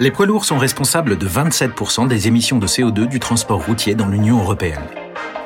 Les 0.00 0.10
poids 0.10 0.26
lourds 0.26 0.44
sont 0.44 0.58
responsables 0.58 1.16
de 1.16 1.28
27% 1.28 2.08
des 2.08 2.26
émissions 2.26 2.58
de 2.58 2.66
CO2 2.66 3.06
du 3.06 3.20
transport 3.20 3.64
routier 3.64 3.94
dans 3.94 4.08
l'Union 4.08 4.40
européenne. 4.40 4.82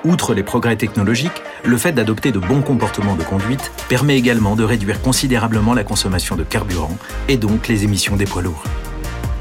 Outre 0.05 0.33
les 0.33 0.43
progrès 0.43 0.77
technologiques, 0.77 1.43
le 1.65 1.77
fait 1.77 1.93
d'adopter 1.93 2.33
de 2.33 2.39
bons 2.39 2.63
comportements 2.63 3.15
de 3.15 3.23
conduite 3.23 3.71
permet 3.91 4.17
également 4.17 4.57
de 4.57 4.65
réduire 4.65 5.03
considérablement 5.03 5.75
la 5.75 5.85
consommation 5.85 6.35
de 6.35 6.45
carburant 6.45 6.97
et 7.29 7.37
donc 7.37 7.69
les 7.69 7.85
émissions 7.85 8.17
des 8.17 8.25
poids 8.25 8.41
lourds. 8.41 8.65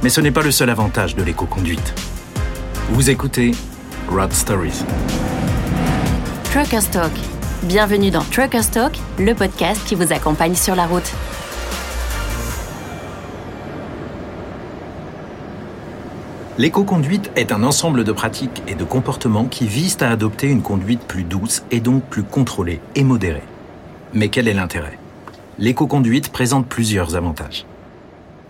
Mais 0.03 0.09
ce 0.09 0.19
n'est 0.19 0.31
pas 0.31 0.43
le 0.43 0.51
seul 0.51 0.69
avantage 0.69 1.15
de 1.15 1.23
l'éco-conduite. 1.23 1.93
Vous 2.89 3.09
écoutez 3.09 3.51
Road 4.09 4.33
Stories. 4.33 4.83
Trucker 6.51 6.85
Talk. 6.91 7.13
Bienvenue 7.63 8.11
dans 8.11 8.25
Trucker 8.25 8.69
Talk, 8.69 8.97
le 9.19 9.33
podcast 9.33 9.81
qui 9.85 9.95
vous 9.95 10.11
accompagne 10.11 10.55
sur 10.55 10.75
la 10.75 10.85
route. 10.85 11.13
L'éco-conduite 16.59 17.29
est 17.35 17.51
un 17.51 17.61
ensemble 17.61 18.03
de 18.03 18.11
pratiques 18.11 18.63
et 18.67 18.73
de 18.73 18.83
comportements 18.83 19.45
qui 19.45 19.67
visent 19.67 20.01
à 20.01 20.09
adopter 20.09 20.47
une 20.47 20.63
conduite 20.63 21.01
plus 21.01 21.23
douce 21.23 21.61
et 21.69 21.79
donc 21.79 22.03
plus 22.05 22.23
contrôlée 22.23 22.79
et 22.95 23.03
modérée. 23.03 23.43
Mais 24.15 24.29
quel 24.29 24.47
est 24.47 24.55
l'intérêt? 24.55 24.97
L'éco-conduite 25.59 26.31
présente 26.31 26.67
plusieurs 26.67 27.15
avantages. 27.15 27.67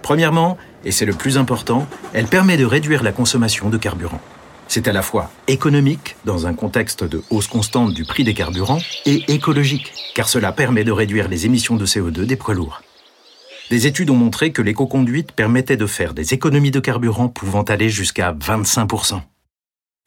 Premièrement, 0.03 0.57
et 0.85 0.91
c'est 0.91 1.05
le 1.05 1.11
plus 1.11 1.37
important, 1.37 1.85
elle 2.13 2.27
permet 2.27 2.55
de 2.55 2.63
réduire 2.63 3.03
la 3.03 3.11
consommation 3.11 3.69
de 3.69 3.77
carburant. 3.77 4.21
C'est 4.69 4.87
à 4.87 4.93
la 4.93 5.01
fois 5.01 5.29
économique, 5.49 6.15
dans 6.23 6.47
un 6.47 6.53
contexte 6.53 7.03
de 7.03 7.21
hausse 7.29 7.47
constante 7.47 7.93
du 7.93 8.05
prix 8.05 8.23
des 8.23 8.33
carburants, 8.33 8.79
et 9.05 9.25
écologique, 9.27 9.91
car 10.15 10.29
cela 10.29 10.53
permet 10.53 10.85
de 10.85 10.93
réduire 10.93 11.27
les 11.27 11.45
émissions 11.45 11.75
de 11.75 11.85
CO2 11.85 12.23
des 12.23 12.37
poids 12.37 12.53
lourds. 12.53 12.81
Des 13.69 13.85
études 13.85 14.09
ont 14.09 14.15
montré 14.15 14.53
que 14.53 14.61
l'éco-conduite 14.61 15.33
permettait 15.33 15.75
de 15.75 15.87
faire 15.87 16.13
des 16.13 16.33
économies 16.33 16.71
de 16.71 16.79
carburant 16.79 17.27
pouvant 17.27 17.63
aller 17.63 17.89
jusqu'à 17.89 18.31
25%. 18.31 19.19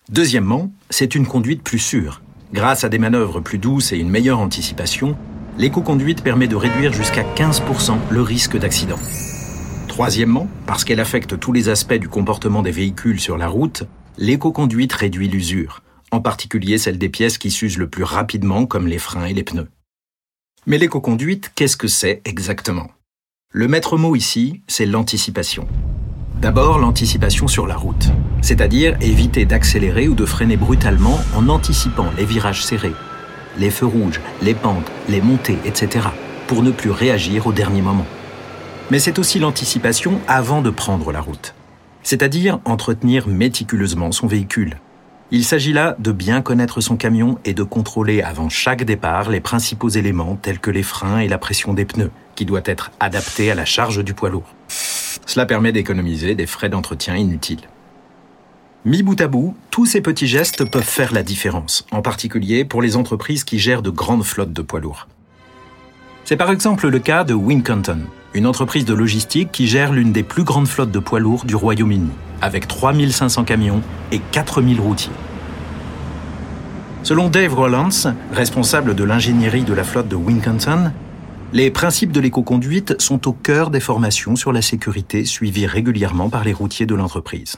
Deuxièmement, 0.08 0.72
c'est 0.88 1.14
une 1.14 1.26
conduite 1.26 1.62
plus 1.62 1.78
sûre. 1.78 2.22
Grâce 2.54 2.84
à 2.84 2.88
des 2.88 2.98
manœuvres 2.98 3.40
plus 3.40 3.58
douces 3.58 3.92
et 3.92 3.98
une 3.98 4.08
meilleure 4.08 4.38
anticipation, 4.38 5.14
l'éco-conduite 5.58 6.22
permet 6.22 6.48
de 6.48 6.56
réduire 6.56 6.94
jusqu'à 6.94 7.22
15% 7.22 7.98
le 8.08 8.22
risque 8.22 8.56
d'accident. 8.56 8.98
Troisièmement, 9.88 10.48
parce 10.66 10.82
qu'elle 10.82 11.00
affecte 11.00 11.38
tous 11.38 11.52
les 11.52 11.68
aspects 11.68 11.92
du 11.92 12.08
comportement 12.08 12.62
des 12.62 12.70
véhicules 12.70 13.20
sur 13.20 13.36
la 13.36 13.48
route, 13.48 13.84
l'éco-conduite 14.16 14.94
réduit 14.94 15.28
l'usure, 15.28 15.82
en 16.12 16.20
particulier 16.22 16.78
celle 16.78 16.96
des 16.96 17.10
pièces 17.10 17.36
qui 17.36 17.50
s'usent 17.50 17.78
le 17.78 17.90
plus 17.90 18.04
rapidement 18.04 18.64
comme 18.64 18.86
les 18.86 18.98
freins 18.98 19.26
et 19.26 19.34
les 19.34 19.44
pneus. 19.44 19.68
Mais 20.64 20.78
l'éco-conduite, 20.78 21.52
qu'est-ce 21.54 21.76
que 21.76 21.88
c'est 21.88 22.22
exactement? 22.24 22.90
Le 23.52 23.66
maître 23.66 23.96
mot 23.96 24.14
ici, 24.14 24.62
c'est 24.68 24.86
l'anticipation. 24.86 25.66
D'abord, 26.40 26.78
l'anticipation 26.78 27.48
sur 27.48 27.66
la 27.66 27.76
route, 27.76 28.10
c'est-à-dire 28.42 28.96
éviter 29.00 29.44
d'accélérer 29.44 30.06
ou 30.06 30.14
de 30.14 30.24
freiner 30.24 30.56
brutalement 30.56 31.18
en 31.34 31.48
anticipant 31.48 32.06
les 32.16 32.24
virages 32.24 32.64
serrés, 32.64 32.94
les 33.58 33.70
feux 33.70 33.86
rouges, 33.86 34.20
les 34.40 34.54
pentes, 34.54 34.88
les 35.08 35.20
montées, 35.20 35.58
etc., 35.64 36.06
pour 36.46 36.62
ne 36.62 36.70
plus 36.70 36.92
réagir 36.92 37.48
au 37.48 37.52
dernier 37.52 37.82
moment. 37.82 38.06
Mais 38.92 39.00
c'est 39.00 39.18
aussi 39.18 39.40
l'anticipation 39.40 40.20
avant 40.28 40.62
de 40.62 40.70
prendre 40.70 41.10
la 41.10 41.20
route, 41.20 41.56
c'est-à-dire 42.04 42.60
entretenir 42.64 43.26
méticuleusement 43.26 44.12
son 44.12 44.28
véhicule. 44.28 44.76
Il 45.32 45.44
s'agit 45.44 45.72
là 45.72 45.94
de 46.00 46.10
bien 46.10 46.42
connaître 46.42 46.80
son 46.80 46.96
camion 46.96 47.38
et 47.44 47.54
de 47.54 47.62
contrôler 47.62 48.20
avant 48.20 48.48
chaque 48.48 48.82
départ 48.82 49.30
les 49.30 49.40
principaux 49.40 49.88
éléments 49.88 50.34
tels 50.34 50.58
que 50.58 50.72
les 50.72 50.82
freins 50.82 51.20
et 51.20 51.28
la 51.28 51.38
pression 51.38 51.72
des 51.72 51.84
pneus, 51.84 52.10
qui 52.34 52.44
doit 52.44 52.62
être 52.64 52.90
adapté 52.98 53.48
à 53.50 53.54
la 53.54 53.64
charge 53.64 54.02
du 54.02 54.12
poids 54.12 54.30
lourd. 54.30 54.52
Cela 55.26 55.46
permet 55.46 55.70
d'économiser 55.70 56.34
des 56.34 56.46
frais 56.46 56.68
d'entretien 56.68 57.14
inutiles. 57.14 57.68
Mi 58.84 59.04
bout 59.04 59.20
à 59.20 59.28
bout, 59.28 59.54
tous 59.70 59.86
ces 59.86 60.00
petits 60.00 60.26
gestes 60.26 60.68
peuvent 60.68 60.82
faire 60.82 61.12
la 61.12 61.22
différence, 61.22 61.86
en 61.92 62.02
particulier 62.02 62.64
pour 62.64 62.82
les 62.82 62.96
entreprises 62.96 63.44
qui 63.44 63.60
gèrent 63.60 63.82
de 63.82 63.90
grandes 63.90 64.24
flottes 64.24 64.52
de 64.52 64.62
poids 64.62 64.80
lourds. 64.80 65.06
C'est 66.24 66.36
par 66.36 66.50
exemple 66.50 66.88
le 66.88 66.98
cas 66.98 67.22
de 67.22 67.34
Wincanton, 67.34 68.06
une 68.32 68.46
entreprise 68.46 68.84
de 68.84 68.94
logistique 68.94 69.50
qui 69.50 69.66
gère 69.66 69.92
l'une 69.92 70.12
des 70.12 70.22
plus 70.22 70.44
grandes 70.44 70.68
flottes 70.68 70.92
de 70.92 70.98
poids 70.98 71.20
lourds 71.20 71.44
du 71.44 71.56
Royaume-Uni, 71.56 72.10
avec 72.40 72.68
3500 72.68 73.44
camions 73.44 73.82
et 74.12 74.20
4000 74.30 74.80
routiers. 74.80 75.12
Selon 77.02 77.28
Dave 77.28 77.54
Rollins, 77.54 78.14
responsable 78.32 78.94
de 78.94 79.04
l'ingénierie 79.04 79.64
de 79.64 79.74
la 79.74 79.84
flotte 79.84 80.08
de 80.08 80.16
Wincanton, 80.16 80.92
les 81.52 81.70
principes 81.70 82.12
de 82.12 82.20
l'éco-conduite 82.20 83.00
sont 83.00 83.26
au 83.26 83.32
cœur 83.32 83.70
des 83.70 83.80
formations 83.80 84.36
sur 84.36 84.52
la 84.52 84.62
sécurité 84.62 85.24
suivies 85.24 85.66
régulièrement 85.66 86.30
par 86.30 86.44
les 86.44 86.52
routiers 86.52 86.86
de 86.86 86.94
l'entreprise. 86.94 87.56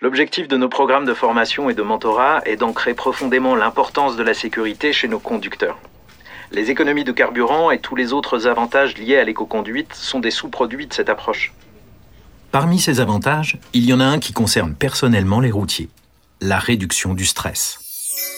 L'objectif 0.00 0.46
de 0.46 0.56
nos 0.56 0.68
programmes 0.68 1.06
de 1.06 1.14
formation 1.14 1.70
et 1.70 1.74
de 1.74 1.82
mentorat 1.82 2.42
est 2.44 2.56
d'ancrer 2.56 2.94
profondément 2.94 3.56
l'importance 3.56 4.16
de 4.16 4.22
la 4.22 4.34
sécurité 4.34 4.92
chez 4.92 5.08
nos 5.08 5.18
conducteurs. 5.18 5.78
Les 6.54 6.70
économies 6.70 7.02
de 7.02 7.10
carburant 7.10 7.72
et 7.72 7.80
tous 7.80 7.96
les 7.96 8.12
autres 8.12 8.46
avantages 8.46 8.96
liés 8.96 9.16
à 9.16 9.24
l'éco-conduite 9.24 9.92
sont 9.92 10.20
des 10.20 10.30
sous-produits 10.30 10.86
de 10.86 10.92
cette 10.92 11.08
approche. 11.08 11.52
Parmi 12.52 12.78
ces 12.78 13.00
avantages, 13.00 13.58
il 13.72 13.84
y 13.84 13.92
en 13.92 13.98
a 13.98 14.04
un 14.04 14.20
qui 14.20 14.32
concerne 14.32 14.76
personnellement 14.76 15.40
les 15.40 15.50
routiers, 15.50 15.88
la 16.40 16.60
réduction 16.60 17.12
du 17.12 17.24
stress. 17.24 17.80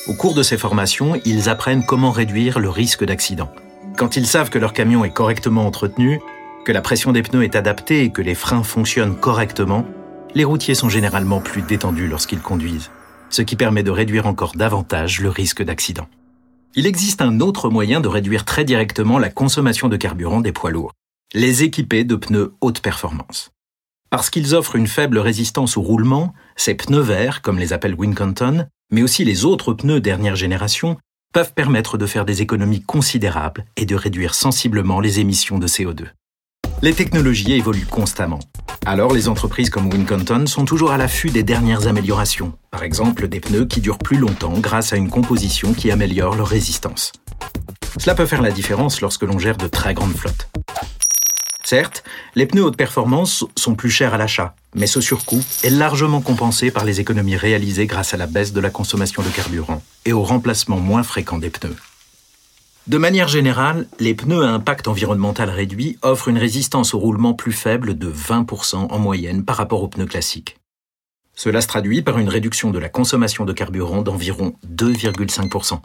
Au 0.07 0.15
cours 0.15 0.33
de 0.33 0.43
ces 0.43 0.57
formations, 0.57 1.21
ils 1.27 1.51
apprennent 1.51 1.85
comment 1.85 2.11
réduire 2.11 2.59
le 2.59 2.71
risque 2.71 3.05
d'accident. 3.05 3.53
Quand 3.99 4.17
ils 4.17 4.27
savent 4.27 4.49
que 4.49 4.59
leur 4.59 4.73
camion 4.73 5.05
est 5.05 5.13
correctement 5.13 5.67
entretenu, 5.67 6.19
que 6.65 6.73
la 6.73 6.81
pression 6.81 7.13
des 7.13 7.23
pneus 7.23 7.45
est 7.45 7.55
adaptée 7.55 8.05
et 8.05 8.11
que 8.11 8.23
les 8.23 8.35
freins 8.35 8.63
fonctionnent 8.63 9.17
correctement, 9.17 9.85
les 10.35 10.45
routiers 10.45 10.75
sont 10.75 10.89
généralement 10.89 11.43
plus 11.43 11.61
détendus 11.61 12.09
lorsqu'ils 12.09 12.41
conduisent, 12.41 12.91
ce 13.29 13.43
qui 13.43 13.57
permet 13.57 13.83
de 13.83 13.91
réduire 13.91 14.27
encore 14.27 14.53
davantage 14.57 15.21
le 15.21 15.29
risque 15.29 15.63
d'accident. 15.63 16.09
Il 16.75 16.87
existe 16.87 17.23
un 17.23 17.41
autre 17.41 17.71
moyen 17.71 18.01
de 18.01 18.09
réduire 18.09 18.45
très 18.45 18.65
directement 18.65 19.19
la 19.19 19.31
consommation 19.31 19.89
de 19.89 19.97
carburant 19.97 20.41
des 20.41 20.53
poids 20.53 20.71
lourds, 20.71 20.93
les 21.33 21.63
équiper 21.63 22.05
de 22.05 22.17
pneus 22.17 22.55
haute 22.61 22.81
performance. 22.81 23.51
Parce 24.11 24.31
qu'ils 24.31 24.55
offrent 24.55 24.77
une 24.77 24.87
faible 24.87 25.19
résistance 25.19 25.77
au 25.77 25.83
roulement, 25.83 26.33
ces 26.57 26.75
pneus 26.75 27.01
verts, 27.01 27.43
comme 27.43 27.59
les 27.59 27.73
appelle 27.73 27.95
Wincanton, 27.95 28.69
mais 28.91 29.03
aussi 29.03 29.25
les 29.25 29.45
autres 29.45 29.73
pneus 29.73 30.01
dernière 30.01 30.37
génération, 30.37 30.97
peuvent 31.33 31.53
permettre 31.55 31.99
de 31.99 32.07
faire 32.07 32.25
des 32.25 32.43
économies 32.43 32.83
considérables 32.83 33.65
et 33.77 33.85
de 33.85 33.95
réduire 33.95 34.35
sensiblement 34.35 35.01
les 35.01 35.21
émissions 35.21 35.59
de 35.59 35.67
CO2. 35.67 36.07
Les 36.83 36.93
technologies 36.93 37.55
évoluent 37.55 37.87
constamment. 37.87 38.39
Alors 38.85 39.15
les 39.15 39.29
entreprises 39.29 39.71
comme 39.71 39.91
Wincanton 39.91 40.47
sont 40.47 40.67
toujours 40.67 40.91
à 40.91 40.99
l'affût 40.99 41.31
des 41.31 41.43
dernières 41.43 41.87
améliorations, 41.87 42.53
par 42.71 42.83
exemple 42.83 43.29
des 43.29 43.41
pneus 43.41 43.65
qui 43.65 43.81
durent 43.81 43.99
plus 43.99 44.19
longtemps 44.19 44.53
grâce 44.59 44.93
à 44.93 44.97
une 44.97 45.09
composition 45.09 45.73
qui 45.73 45.91
améliore 45.91 46.37
leur 46.37 46.47
résistance. 46.47 47.13
Cela 47.99 48.15
peut 48.15 48.27
faire 48.27 48.43
la 48.43 48.51
différence 48.51 49.01
lorsque 49.01 49.23
l'on 49.23 49.39
gère 49.39 49.57
de 49.57 49.69
très 49.69 49.95
grandes 49.95 50.15
flottes. 50.15 50.49
Certes, 51.65 52.05
les 52.35 52.47
pneus 52.47 52.63
haute 52.63 52.77
performance 52.77 53.45
sont 53.57 53.75
plus 53.75 53.91
chers 53.91 54.13
à 54.13 54.19
l'achat, 54.19 54.55
mais 54.75 54.87
ce 54.87 55.01
surcoût 55.01 55.43
est 55.65 55.71
largement 55.71 56.21
compensé 56.21 56.71
par 56.71 56.85
les 56.85 57.01
économies 57.01 57.37
réalisées 57.37 57.87
grâce 57.87 58.13
à 58.13 58.19
la 58.19 58.27
baisse 58.27 58.53
de 58.53 58.61
la 58.61 58.71
consommation 58.71 59.23
de 59.23 59.29
carburant 59.31 59.83
et 60.05 60.13
au 60.13 60.23
remplacement 60.23 60.79
moins 60.79 61.03
fréquent 61.03 61.39
des 61.39 61.51
pneus. 61.51 61.75
De 62.87 62.99
manière 62.99 63.27
générale, 63.27 63.89
les 63.99 64.15
pneus 64.15 64.45
à 64.45 64.51
impact 64.51 64.87
environnemental 64.87 65.51
réduit 65.51 65.99
offrent 66.03 66.29
une 66.29 66.39
résistance 66.39 66.95
au 66.95 67.01
roulement 67.01 67.35
plus 67.35 67.51
faible 67.51 67.99
de 67.99 68.09
20% 68.09 68.77
en 68.77 68.99
moyenne 69.01 69.45
par 69.45 69.57
rapport 69.57 69.83
aux 69.83 69.89
pneus 69.89 70.07
classiques. 70.07 70.57
Cela 71.35 71.61
se 71.61 71.67
traduit 71.67 72.03
par 72.03 72.21
une 72.21 72.29
réduction 72.29 72.71
de 72.71 72.79
la 72.79 72.89
consommation 72.89 73.45
de 73.45 73.53
carburant 73.53 74.03
d'environ 74.03 74.55
2,5%. 74.73 75.81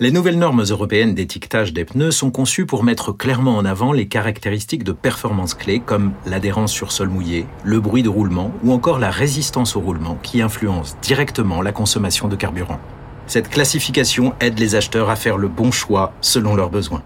Les 0.00 0.10
nouvelles 0.10 0.38
normes 0.38 0.64
européennes 0.64 1.14
d'étiquetage 1.14 1.74
des 1.74 1.84
pneus 1.84 2.10
sont 2.10 2.30
conçues 2.30 2.64
pour 2.64 2.84
mettre 2.84 3.12
clairement 3.12 3.58
en 3.58 3.66
avant 3.66 3.92
les 3.92 4.08
caractéristiques 4.08 4.82
de 4.82 4.92
performance 4.92 5.52
clés 5.52 5.78
comme 5.78 6.14
l'adhérence 6.24 6.72
sur 6.72 6.90
sol 6.90 7.10
mouillé, 7.10 7.46
le 7.64 7.80
bruit 7.80 8.02
de 8.02 8.08
roulement 8.08 8.50
ou 8.64 8.72
encore 8.72 8.98
la 8.98 9.10
résistance 9.10 9.76
au 9.76 9.80
roulement 9.80 10.18
qui 10.22 10.40
influencent 10.40 10.96
directement 11.02 11.60
la 11.60 11.72
consommation 11.72 12.28
de 12.28 12.34
carburant. 12.34 12.80
Cette 13.26 13.48
classification 13.48 14.34
aide 14.40 14.58
les 14.58 14.74
acheteurs 14.74 15.10
à 15.10 15.16
faire 15.16 15.38
le 15.38 15.48
bon 15.48 15.72
choix 15.72 16.12
selon 16.20 16.54
leurs 16.54 16.70
besoins. 16.70 17.02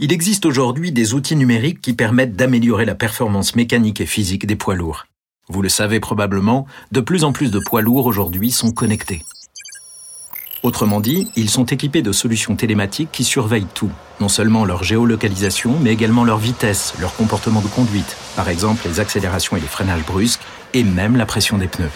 Il 0.00 0.12
existe 0.12 0.46
aujourd'hui 0.46 0.92
des 0.92 1.14
outils 1.14 1.36
numériques 1.36 1.80
qui 1.80 1.92
permettent 1.94 2.36
d'améliorer 2.36 2.84
la 2.84 2.94
performance 2.94 3.54
mécanique 3.54 4.00
et 4.00 4.06
physique 4.06 4.46
des 4.46 4.56
poids 4.56 4.74
lourds. 4.74 5.06
Vous 5.48 5.62
le 5.62 5.68
savez 5.68 6.00
probablement, 6.00 6.66
de 6.90 7.00
plus 7.00 7.22
en 7.22 7.32
plus 7.32 7.50
de 7.50 7.60
poids 7.60 7.82
lourds 7.82 8.06
aujourd'hui 8.06 8.50
sont 8.50 8.72
connectés. 8.72 9.22
Autrement 10.62 11.00
dit, 11.00 11.28
ils 11.36 11.50
sont 11.50 11.66
équipés 11.66 12.00
de 12.00 12.10
solutions 12.10 12.56
télématiques 12.56 13.12
qui 13.12 13.22
surveillent 13.22 13.66
tout, 13.74 13.90
non 14.20 14.30
seulement 14.30 14.64
leur 14.64 14.82
géolocalisation, 14.82 15.78
mais 15.78 15.92
également 15.92 16.24
leur 16.24 16.38
vitesse, 16.38 16.94
leur 17.00 17.14
comportement 17.14 17.60
de 17.60 17.68
conduite, 17.68 18.16
par 18.34 18.48
exemple 18.48 18.88
les 18.88 18.98
accélérations 18.98 19.56
et 19.56 19.60
les 19.60 19.66
freinages 19.66 20.06
brusques, 20.06 20.40
et 20.72 20.82
même 20.82 21.16
la 21.16 21.26
pression 21.26 21.58
des 21.58 21.68
pneus. 21.68 21.90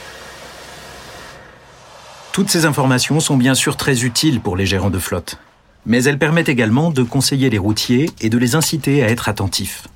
Toutes 2.39 2.51
ces 2.51 2.67
informations 2.67 3.19
sont 3.19 3.37
bien 3.37 3.57
sûr 3.57 3.77
très 3.77 4.05
utiles 4.05 4.41
pour 4.41 4.57
les 4.57 4.65
gérants 4.65 4.91
de 4.91 5.01
flotte, 5.01 5.39
mais 5.87 6.05
elles 6.05 6.21
permettent 6.21 6.49
également 6.49 6.93
de 6.93 7.03
conseiller 7.03 7.51
les 7.51 7.59
routiers 7.59 8.09
et 8.21 8.31
de 8.31 8.39
les 8.39 8.55
inciter 8.55 9.03
à 9.03 9.09
être 9.09 9.29
attentifs. 9.29 9.89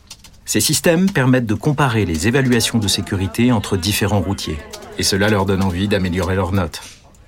Ces 0.45 0.59
systèmes 0.59 1.09
permettent 1.09 1.47
de 1.47 1.55
comparer 1.55 2.05
les 2.05 2.27
évaluations 2.27 2.81
de 2.81 2.89
sécurité 2.89 3.53
entre 3.53 3.77
différents 3.77 4.21
routiers, 4.21 4.59
et 4.99 5.05
cela 5.05 5.29
leur 5.29 5.47
donne 5.47 5.63
envie 5.63 5.87
d'améliorer 5.87 6.35
leurs 6.35 6.51
notes. 6.51 6.83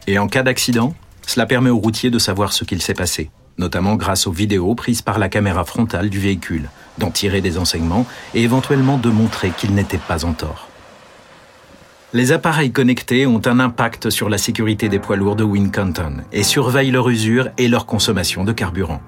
Et 0.09 0.19
en 0.19 0.27
cas 0.27 0.43
d'accident, 0.43 0.97
cela 1.29 1.47
permet 1.47 1.71
aux 1.71 1.79
routiers 1.79 2.11
de 2.11 2.19
savoir 2.19 2.53
ce 2.53 2.65
qu'il 2.65 2.83
s'est 2.83 2.93
passé, 2.93 3.31
notamment 3.57 3.95
grâce 3.95 4.27
aux 4.27 4.33
vidéos 4.33 4.75
prises 4.75 5.03
par 5.03 5.21
la 5.21 5.29
caméra 5.29 5.65
frontale 5.65 6.11
du 6.11 6.19
véhicule, 6.19 6.69
d'en 6.99 7.13
tirer 7.13 7.41
des 7.41 7.57
enseignements 7.57 8.05
et 8.35 8.43
éventuellement 8.43 8.99
de 8.99 9.11
montrer 9.11 9.53
qu'ils 9.57 9.77
n'étaient 9.77 9.97
pas 9.97 10.25
en 10.25 10.33
tort. 10.33 10.71
Les 12.15 12.31
appareils 12.31 12.71
connectés 12.71 13.27
ont 13.27 13.43
un 13.45 13.59
impact 13.59 14.09
sur 14.09 14.29
la 14.29 14.39
sécurité 14.39 14.89
des 14.89 15.01
poids 15.01 15.17
lourds 15.17 15.35
de 15.35 15.43
Wincanton 15.43 16.23
et 16.33 16.45
surveillent 16.45 16.93
leur 16.93 17.09
usure 17.09 17.49
et 17.59 17.67
leur 17.67 17.87
consommation 17.87 18.45
de 18.45 18.53
carburant. 18.53 19.01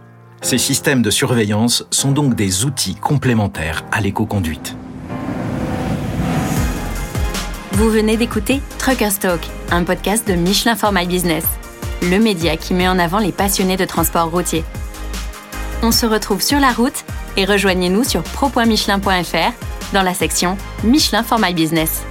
Ces 0.42 0.58
systèmes 0.58 1.02
de 1.02 1.10
surveillance 1.12 1.86
sont 1.92 2.10
donc 2.10 2.34
des 2.34 2.64
outils 2.64 2.96
complémentaires 2.96 3.84
à 3.92 4.00
l'éco-conduite. 4.00 4.74
Vous 7.74 7.88
venez 7.88 8.16
d'écouter 8.16 8.60
Trucker 8.78 9.10
Talk, 9.20 9.40
un 9.70 9.84
podcast 9.84 10.26
de 10.26 10.34
Michelin 10.34 10.74
for 10.74 10.90
My 10.92 11.06
Business, 11.06 11.44
le 12.02 12.18
média 12.18 12.56
qui 12.56 12.74
met 12.74 12.88
en 12.88 12.98
avant 12.98 13.20
les 13.20 13.30
passionnés 13.30 13.76
de 13.76 13.84
transport 13.84 14.32
routier. 14.32 14.64
On 15.84 15.92
se 15.92 16.06
retrouve 16.06 16.42
sur 16.42 16.58
la 16.58 16.72
route 16.72 17.04
et 17.36 17.44
rejoignez-nous 17.44 18.02
sur 18.02 18.24
pro.michelin.fr 18.24 19.92
dans 19.92 20.02
la 20.02 20.12
section 20.12 20.58
Michelin 20.82 21.22
for 21.22 21.38
My 21.38 21.54
Business. 21.54 22.02